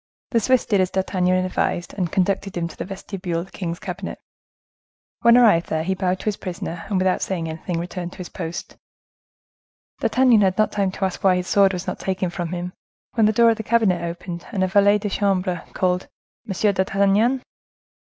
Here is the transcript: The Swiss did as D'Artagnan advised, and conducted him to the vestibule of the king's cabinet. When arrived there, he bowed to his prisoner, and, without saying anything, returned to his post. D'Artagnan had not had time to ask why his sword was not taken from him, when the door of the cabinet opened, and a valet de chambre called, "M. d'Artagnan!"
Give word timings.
The 0.31 0.39
Swiss 0.39 0.65
did 0.65 0.81
as 0.81 0.89
D'Artagnan 0.89 1.45
advised, 1.45 1.93
and 1.93 2.11
conducted 2.11 2.57
him 2.57 2.67
to 2.67 2.75
the 2.75 2.85
vestibule 2.85 3.41
of 3.41 3.45
the 3.45 3.51
king's 3.51 3.77
cabinet. 3.77 4.17
When 5.19 5.37
arrived 5.37 5.67
there, 5.67 5.83
he 5.83 5.93
bowed 5.93 6.17
to 6.21 6.25
his 6.25 6.37
prisoner, 6.37 6.85
and, 6.89 6.97
without 6.97 7.21
saying 7.21 7.47
anything, 7.47 7.77
returned 7.79 8.13
to 8.13 8.17
his 8.17 8.27
post. 8.29 8.77
D'Artagnan 9.99 10.41
had 10.41 10.57
not 10.57 10.69
had 10.73 10.75
time 10.75 10.91
to 10.93 11.05
ask 11.05 11.23
why 11.23 11.35
his 11.35 11.47
sword 11.47 11.71
was 11.73 11.85
not 11.85 11.99
taken 11.99 12.31
from 12.31 12.49
him, 12.49 12.73
when 13.13 13.27
the 13.27 13.31
door 13.31 13.51
of 13.51 13.57
the 13.57 13.61
cabinet 13.61 14.01
opened, 14.01 14.47
and 14.51 14.63
a 14.63 14.67
valet 14.67 14.97
de 14.97 15.07
chambre 15.11 15.65
called, 15.75 16.07
"M. 16.49 16.73
d'Artagnan!" 16.73 17.43